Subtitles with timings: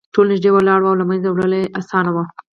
[0.13, 2.23] ټول نږدې ولاړ وو او له منځه وړل یې اسانه وو